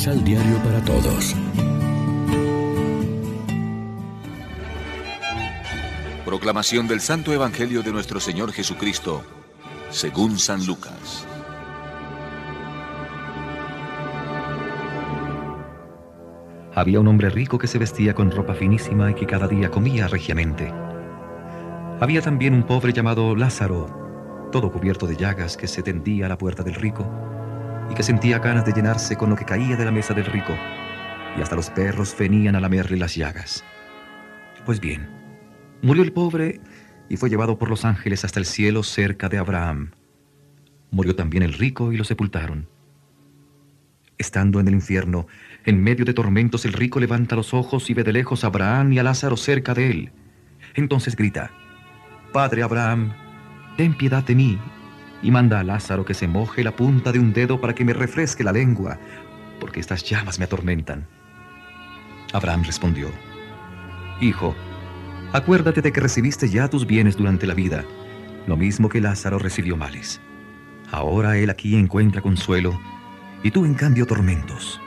Misal 0.00 0.24
Diario 0.24 0.56
para 0.64 0.82
Todos. 0.82 1.36
Proclamación 6.24 6.88
del 6.88 7.02
Santo 7.02 7.34
Evangelio 7.34 7.82
de 7.82 7.92
nuestro 7.92 8.18
Señor 8.18 8.50
Jesucristo, 8.50 9.22
según 9.90 10.38
San 10.38 10.64
Lucas. 10.64 11.26
Había 16.74 16.98
un 16.98 17.08
hombre 17.08 17.28
rico 17.28 17.58
que 17.58 17.66
se 17.66 17.76
vestía 17.76 18.14
con 18.14 18.30
ropa 18.30 18.54
finísima 18.54 19.10
y 19.10 19.14
que 19.14 19.26
cada 19.26 19.48
día 19.48 19.70
comía 19.70 20.08
regiamente. 20.08 20.72
Había 22.00 22.22
también 22.22 22.54
un 22.54 22.62
pobre 22.62 22.94
llamado 22.94 23.36
Lázaro, 23.36 24.48
todo 24.50 24.72
cubierto 24.72 25.06
de 25.06 25.16
llagas, 25.16 25.58
que 25.58 25.68
se 25.68 25.82
tendía 25.82 26.24
a 26.24 26.30
la 26.30 26.38
puerta 26.38 26.62
del 26.62 26.76
rico 26.76 27.06
y 27.90 27.94
que 27.94 28.02
sentía 28.02 28.38
ganas 28.38 28.64
de 28.64 28.72
llenarse 28.72 29.16
con 29.16 29.30
lo 29.30 29.36
que 29.36 29.44
caía 29.44 29.76
de 29.76 29.84
la 29.84 29.90
mesa 29.90 30.14
del 30.14 30.26
rico, 30.26 30.56
y 31.36 31.42
hasta 31.42 31.56
los 31.56 31.70
perros 31.70 32.14
venían 32.18 32.54
a 32.54 32.60
lamerle 32.60 32.96
las 32.96 33.16
llagas. 33.16 33.64
Pues 34.64 34.80
bien, 34.80 35.08
murió 35.82 36.02
el 36.02 36.12
pobre 36.12 36.60
y 37.08 37.16
fue 37.16 37.28
llevado 37.28 37.58
por 37.58 37.68
los 37.68 37.84
ángeles 37.84 38.24
hasta 38.24 38.38
el 38.38 38.46
cielo 38.46 38.82
cerca 38.82 39.28
de 39.28 39.38
Abraham. 39.38 39.90
Murió 40.90 41.16
también 41.16 41.42
el 41.42 41.52
rico 41.52 41.92
y 41.92 41.96
lo 41.96 42.04
sepultaron. 42.04 42.68
Estando 44.18 44.60
en 44.60 44.68
el 44.68 44.74
infierno, 44.74 45.26
en 45.64 45.82
medio 45.82 46.04
de 46.04 46.14
tormentos, 46.14 46.64
el 46.64 46.74
rico 46.74 47.00
levanta 47.00 47.36
los 47.36 47.54
ojos 47.54 47.90
y 47.90 47.94
ve 47.94 48.04
de 48.04 48.12
lejos 48.12 48.44
a 48.44 48.48
Abraham 48.48 48.92
y 48.92 48.98
a 48.98 49.02
Lázaro 49.02 49.36
cerca 49.36 49.74
de 49.74 49.90
él. 49.90 50.12
Entonces 50.74 51.16
grita, 51.16 51.50
Padre 52.32 52.62
Abraham, 52.62 53.12
ten 53.76 53.96
piedad 53.96 54.22
de 54.22 54.34
mí 54.34 54.58
y 55.22 55.30
manda 55.30 55.60
a 55.60 55.64
Lázaro 55.64 56.04
que 56.04 56.14
se 56.14 56.28
moje 56.28 56.64
la 56.64 56.76
punta 56.76 57.12
de 57.12 57.18
un 57.18 57.32
dedo 57.32 57.60
para 57.60 57.74
que 57.74 57.84
me 57.84 57.92
refresque 57.92 58.44
la 58.44 58.52
lengua, 58.52 58.98
porque 59.58 59.80
estas 59.80 60.04
llamas 60.04 60.38
me 60.38 60.46
atormentan. 60.46 61.06
Abraham 62.32 62.62
respondió, 62.64 63.10
Hijo, 64.20 64.54
acuérdate 65.32 65.82
de 65.82 65.92
que 65.92 66.00
recibiste 66.00 66.48
ya 66.48 66.68
tus 66.68 66.86
bienes 66.86 67.16
durante 67.16 67.46
la 67.46 67.54
vida, 67.54 67.84
lo 68.46 68.56
mismo 68.56 68.88
que 68.88 69.00
Lázaro 69.00 69.38
recibió 69.38 69.76
males. 69.76 70.20
Ahora 70.90 71.36
él 71.36 71.50
aquí 71.50 71.76
encuentra 71.76 72.22
consuelo, 72.22 72.80
y 73.42 73.50
tú 73.50 73.64
en 73.64 73.74
cambio 73.74 74.06
tormentos. 74.06 74.80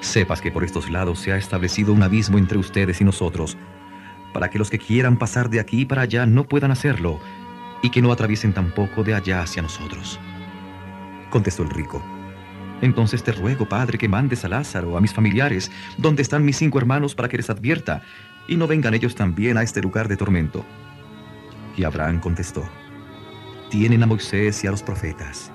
Sepas 0.00 0.40
que 0.40 0.52
por 0.52 0.64
estos 0.64 0.90
lados 0.90 1.18
se 1.18 1.32
ha 1.32 1.36
establecido 1.36 1.92
un 1.92 2.02
abismo 2.02 2.38
entre 2.38 2.58
ustedes 2.58 3.00
y 3.00 3.04
nosotros, 3.04 3.56
para 4.32 4.50
que 4.50 4.58
los 4.58 4.68
que 4.68 4.78
quieran 4.78 5.16
pasar 5.16 5.48
de 5.48 5.60
aquí 5.60 5.84
para 5.84 6.02
allá 6.02 6.26
no 6.26 6.44
puedan 6.44 6.70
hacerlo, 6.70 7.20
y 7.84 7.90
que 7.90 8.00
no 8.00 8.10
atraviesen 8.10 8.54
tampoco 8.54 9.04
de 9.04 9.12
allá 9.12 9.42
hacia 9.42 9.60
nosotros. 9.60 10.18
Contestó 11.28 11.64
el 11.64 11.68
rico. 11.68 12.02
Entonces 12.80 13.22
te 13.22 13.30
ruego, 13.30 13.68
Padre, 13.68 13.98
que 13.98 14.08
mandes 14.08 14.42
a 14.46 14.48
Lázaro, 14.48 14.96
a 14.96 15.02
mis 15.02 15.12
familiares, 15.12 15.70
donde 15.98 16.22
están 16.22 16.46
mis 16.46 16.56
cinco 16.56 16.78
hermanos, 16.78 17.14
para 17.14 17.28
que 17.28 17.36
les 17.36 17.50
advierta, 17.50 18.00
y 18.48 18.56
no 18.56 18.66
vengan 18.66 18.94
ellos 18.94 19.14
también 19.14 19.58
a 19.58 19.62
este 19.62 19.82
lugar 19.82 20.08
de 20.08 20.16
tormento. 20.16 20.64
Y 21.76 21.84
Abraham 21.84 22.20
contestó, 22.20 22.66
tienen 23.68 24.02
a 24.02 24.06
Moisés 24.06 24.64
y 24.64 24.66
a 24.66 24.70
los 24.70 24.82
profetas, 24.82 25.52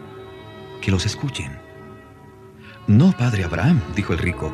que 0.81 0.91
los 0.91 1.07
escuchen. 1.07 1.57
No, 2.85 3.11
Padre 3.11 3.43
Abraham, 3.43 3.81
dijo 3.95 4.13
el 4.13 4.19
rico, 4.19 4.53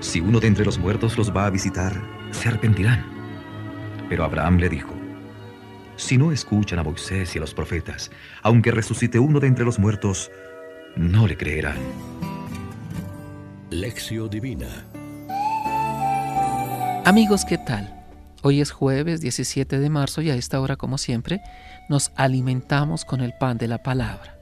si 0.00 0.20
uno 0.20 0.40
de 0.40 0.48
entre 0.48 0.64
los 0.64 0.76
muertos 0.76 1.16
los 1.16 1.32
va 1.32 1.46
a 1.46 1.50
visitar, 1.50 2.02
se 2.32 2.48
arrepentirán. 2.48 3.06
Pero 4.08 4.24
Abraham 4.24 4.56
le 4.56 4.68
dijo, 4.68 4.99
si 6.00 6.16
no 6.16 6.32
escuchan 6.32 6.78
a 6.78 6.82
Moisés 6.82 7.34
y 7.34 7.38
a 7.38 7.42
los 7.42 7.52
profetas, 7.52 8.10
aunque 8.42 8.70
resucite 8.70 9.18
uno 9.18 9.38
de 9.38 9.46
entre 9.46 9.64
los 9.64 9.78
muertos, 9.78 10.30
no 10.96 11.26
le 11.26 11.36
creerán. 11.36 11.76
Lección 13.70 14.28
Divina 14.30 14.66
Amigos, 17.04 17.44
¿qué 17.44 17.58
tal? 17.58 17.94
Hoy 18.42 18.60
es 18.60 18.70
jueves 18.70 19.20
17 19.20 19.78
de 19.78 19.90
marzo 19.90 20.22
y 20.22 20.30
a 20.30 20.34
esta 20.34 20.60
hora, 20.60 20.76
como 20.76 20.96
siempre, 20.96 21.40
nos 21.88 22.12
alimentamos 22.16 23.04
con 23.04 23.20
el 23.20 23.34
pan 23.38 23.58
de 23.58 23.68
la 23.68 23.82
palabra. 23.82 24.38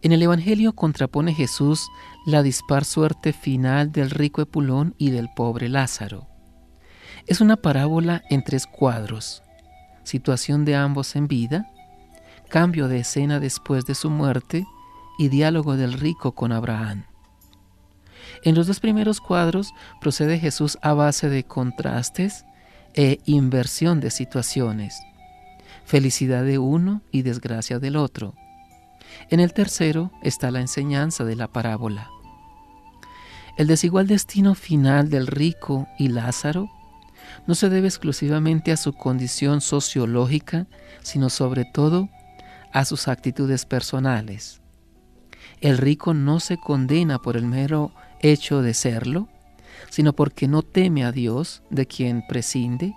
En 0.00 0.12
el 0.12 0.22
Evangelio 0.22 0.72
contrapone 0.74 1.34
Jesús 1.34 1.86
la 2.26 2.42
dispar 2.42 2.84
suerte 2.84 3.32
final 3.32 3.92
del 3.92 4.10
rico 4.10 4.42
Epulón 4.42 4.94
y 4.98 5.10
del 5.10 5.28
pobre 5.36 5.68
Lázaro. 5.68 6.26
Es 7.26 7.40
una 7.40 7.56
parábola 7.56 8.22
en 8.30 8.42
tres 8.42 8.66
cuadros 8.66 9.44
situación 10.04 10.64
de 10.64 10.76
ambos 10.76 11.16
en 11.16 11.26
vida, 11.26 11.70
cambio 12.48 12.88
de 12.88 13.00
escena 13.00 13.40
después 13.40 13.84
de 13.84 13.94
su 13.94 14.10
muerte 14.10 14.66
y 15.18 15.28
diálogo 15.28 15.76
del 15.76 15.94
rico 15.94 16.32
con 16.32 16.52
Abraham. 16.52 17.04
En 18.42 18.54
los 18.54 18.66
dos 18.66 18.80
primeros 18.80 19.20
cuadros 19.20 19.72
procede 20.00 20.38
Jesús 20.38 20.78
a 20.82 20.92
base 20.92 21.28
de 21.28 21.44
contrastes 21.44 22.44
e 22.94 23.20
inversión 23.24 24.00
de 24.00 24.10
situaciones, 24.10 25.00
felicidad 25.84 26.44
de 26.44 26.58
uno 26.58 27.02
y 27.10 27.22
desgracia 27.22 27.78
del 27.78 27.96
otro. 27.96 28.34
En 29.30 29.40
el 29.40 29.52
tercero 29.52 30.10
está 30.22 30.50
la 30.50 30.60
enseñanza 30.60 31.24
de 31.24 31.36
la 31.36 31.48
parábola. 31.48 32.10
El 33.56 33.66
desigual 33.66 34.06
destino 34.06 34.54
final 34.54 35.10
del 35.10 35.26
rico 35.26 35.86
y 35.98 36.08
Lázaro 36.08 36.68
no 37.46 37.54
se 37.54 37.68
debe 37.68 37.88
exclusivamente 37.88 38.72
a 38.72 38.76
su 38.76 38.92
condición 38.92 39.60
sociológica, 39.60 40.66
sino 41.02 41.30
sobre 41.30 41.64
todo 41.64 42.08
a 42.72 42.84
sus 42.84 43.08
actitudes 43.08 43.66
personales. 43.66 44.60
El 45.60 45.78
rico 45.78 46.14
no 46.14 46.40
se 46.40 46.56
condena 46.56 47.18
por 47.18 47.36
el 47.36 47.46
mero 47.46 47.92
hecho 48.20 48.62
de 48.62 48.74
serlo, 48.74 49.28
sino 49.90 50.12
porque 50.12 50.48
no 50.48 50.62
teme 50.62 51.04
a 51.04 51.12
Dios, 51.12 51.62
de 51.70 51.86
quien 51.86 52.24
prescinde, 52.26 52.94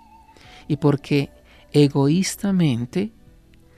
y 0.67 0.77
porque 0.77 1.31
egoístamente 1.71 3.11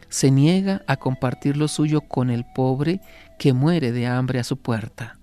se 0.08 0.31
niega 0.31 0.81
a 0.88 0.98
compartir 0.98 1.58
lo 1.58 1.68
suyo 1.68 2.02
con 2.02 2.30
el 2.30 2.46
pobre 2.46 3.02
que 3.38 3.54
muere 3.54 3.92
de 3.92 4.08
hambre 4.08 4.40
a 4.40 4.44
su 4.44 4.58
puerta. 4.58 5.20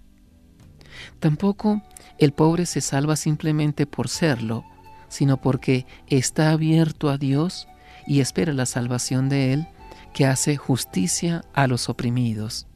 Tampoco 1.19 1.83
el 2.19 2.33
pobre 2.33 2.67
se 2.67 2.81
salva 2.81 3.17
simplemente 3.17 3.87
por 3.87 4.09
serlo, 4.09 4.65
sino 5.09 5.41
porque 5.41 5.87
está 6.07 6.51
abierto 6.51 7.09
a 7.09 7.19
Dios 7.19 7.69
y 8.07 8.21
espera 8.21 8.53
la 8.53 8.67
salvación 8.67 9.29
de 9.29 9.53
Él, 9.53 9.69
que 10.15 10.27
hace 10.27 10.57
justicia 10.57 11.45
a 11.53 11.67
los 11.67 11.89
oprimidos. 11.89 12.67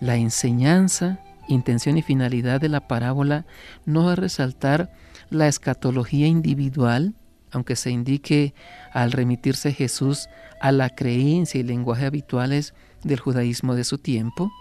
La 0.00 0.16
enseñanza, 0.16 1.18
intención 1.48 1.96
y 1.98 2.02
finalidad 2.02 2.60
de 2.60 2.68
la 2.68 2.86
parábola 2.86 3.46
no 3.84 4.12
es 4.12 4.18
resaltar 4.18 4.92
la 5.30 5.48
escatología 5.48 6.26
individual, 6.26 7.14
aunque 7.50 7.76
se 7.76 7.90
indique 7.90 8.54
al 8.92 9.12
remitirse 9.12 9.72
Jesús 9.72 10.28
a 10.60 10.72
la 10.72 10.90
creencia 10.90 11.60
y 11.60 11.64
lenguaje 11.64 12.06
habituales 12.06 12.74
del 13.02 13.20
judaísmo 13.20 13.74
de 13.74 13.84
su 13.84 13.98
tiempo, 13.98 14.52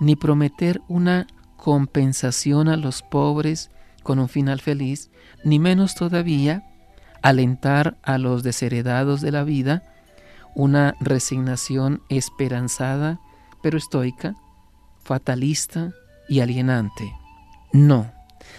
ni 0.00 0.16
prometer 0.16 0.80
una 0.88 1.26
compensación 1.56 2.68
a 2.68 2.76
los 2.76 3.02
pobres 3.02 3.70
con 4.02 4.18
un 4.18 4.28
final 4.28 4.60
feliz, 4.60 5.10
ni 5.44 5.58
menos 5.58 5.94
todavía 5.94 6.64
alentar 7.22 7.98
a 8.02 8.18
los 8.18 8.42
desheredados 8.42 9.20
de 9.20 9.32
la 9.32 9.44
vida 9.44 9.82
una 10.54 10.94
resignación 11.00 12.02
esperanzada, 12.08 13.20
pero 13.62 13.78
estoica, 13.78 14.34
fatalista 15.02 15.92
y 16.28 16.40
alienante. 16.40 17.12
No, 17.72 18.10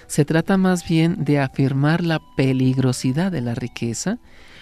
se 0.07 0.25
trata 0.25 0.57
más 0.57 0.87
bien 0.87 1.23
de 1.23 1.39
afirmar 1.39 2.03
la 2.03 2.19
peligrosidad 2.37 3.31
de 3.31 3.41
la 3.41 3.55
riqueza, 3.55 4.19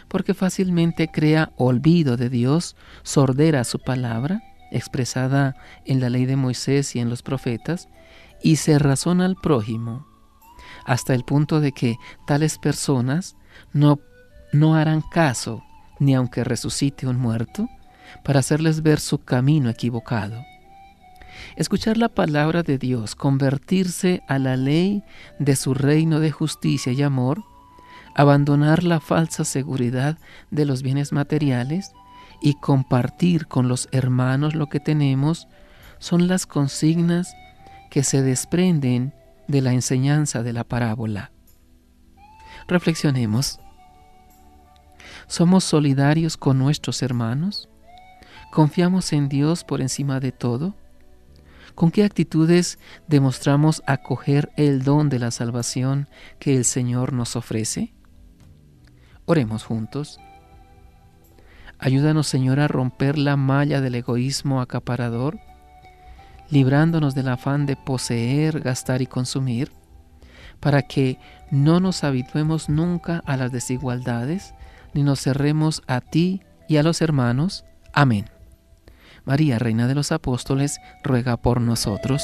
porque 0.08 0.34
fácilmente 0.34 1.10
crea 1.10 1.52
olvido 1.58 2.18
de 2.18 2.30
Dios, 2.30 2.76
sordera 3.04 3.62
a 3.62 3.66
su 3.66 3.80
palabra, 3.80 4.42
expresada 4.72 5.56
en 5.86 6.00
la 6.00 6.10
ley 6.10 6.26
de 6.26 6.36
Moisés 6.36 6.96
y 6.96 7.00
en 7.00 7.10
los 7.10 7.24
profetas, 7.24 7.90
y 8.42 8.58
se 8.58 8.80
razona 8.80 9.26
al 9.26 9.36
prójimo, 9.36 10.08
hasta 10.88 11.14
el 11.14 11.24
punto 11.24 11.60
de 11.60 11.74
que 11.74 12.00
tales 12.26 12.58
personas 12.58 13.36
no, 13.74 14.00
no 14.54 14.76
harán 14.76 15.02
caso, 15.02 15.64
ni 16.00 16.16
aunque 16.16 16.46
resucite 16.46 17.06
un 17.06 17.18
muerto, 17.18 17.68
para 18.24 18.40
hacerles 18.40 18.82
ver 18.82 19.02
su 19.02 19.20
camino 19.20 19.70
equivocado. 19.70 20.42
Escuchar 21.58 21.98
la 21.98 22.08
palabra 22.08 22.64
de 22.64 22.78
Dios, 22.78 23.16
convertirse 23.16 24.24
a 24.30 24.40
la 24.40 24.56
ley 24.56 25.04
de 25.40 25.58
su 25.58 25.74
reino 25.74 26.22
de 26.22 26.32
justicia 26.32 26.94
y 26.94 27.04
amor, 27.04 27.44
abandonar 28.16 28.84
la 28.84 29.02
falsa 29.02 29.44
seguridad 29.44 30.18
de 30.52 30.66
los 30.66 30.84
bienes 30.84 31.12
materiales 31.12 31.92
y 32.42 32.54
compartir 32.54 33.48
con 33.48 33.68
los 33.68 33.90
hermanos 33.92 34.56
lo 34.56 34.68
que 34.68 34.80
tenemos, 34.80 35.50
son 36.00 36.30
las 36.30 36.46
consignas 36.46 37.36
que 37.92 38.04
se 38.04 38.22
desprenden 38.22 39.14
de 39.48 39.62
la 39.62 39.74
enseñanza 39.74 40.44
de 40.44 40.54
la 40.54 40.64
parábola. 40.64 41.32
Reflexionemos. 42.68 43.60
¿Somos 45.28 45.64
solidarios 45.64 46.38
con 46.38 46.58
nuestros 46.58 47.02
hermanos? 47.02 47.70
¿Confiamos 48.52 49.14
en 49.14 49.30
Dios 49.30 49.64
por 49.64 49.82
encima 49.82 50.20
de 50.20 50.32
todo? 50.32 50.76
¿Con 51.76 51.92
qué 51.92 52.04
actitudes 52.04 52.80
demostramos 53.08 53.84
acoger 53.86 54.52
el 54.56 54.84
don 54.84 55.10
de 55.10 55.20
la 55.20 55.32
salvación 55.32 56.10
que 56.40 56.56
el 56.56 56.66
Señor 56.66 57.14
nos 57.14 57.36
ofrece? 57.36 57.94
Oremos 59.26 59.64
juntos. 59.64 60.20
Ayúdanos, 61.78 62.28
Señor, 62.28 62.60
a 62.60 62.68
romper 62.68 63.18
la 63.18 63.38
malla 63.38 63.82
del 63.82 63.96
egoísmo 63.96 64.62
acaparador, 64.62 65.40
librándonos 66.50 67.16
del 67.16 67.30
afán 67.30 67.66
de 67.66 67.76
poseer, 67.76 68.60
gastar 68.62 69.02
y 69.02 69.08
consumir, 69.08 69.72
para 70.60 70.82
que 70.82 71.20
no 71.52 71.80
nos 71.80 72.04
habituemos 72.04 72.70
nunca 72.70 73.22
a 73.26 73.38
las 73.38 73.52
desigualdades, 73.52 74.54
ni 74.94 75.04
nos 75.04 75.22
cerremos 75.22 75.84
a 75.88 76.02
ti 76.02 76.42
y 76.68 76.78
a 76.78 76.84
los 76.84 77.02
hermanos. 77.02 77.66
Amén. 77.94 78.26
María, 79.26 79.60
Reina 79.60 79.88
de 79.88 79.96
los 79.96 80.12
Apóstoles, 80.12 80.80
ruega 81.04 81.38
por 81.38 81.60
nosotros. 81.62 82.24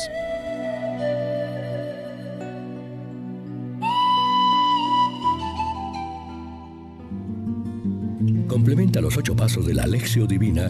Complementa 8.48 9.02
los 9.02 9.18
ocho 9.18 9.36
pasos 9.36 9.66
de 9.66 9.74
la 9.74 9.84
Alexio 9.84 10.26
Divina 10.26 10.70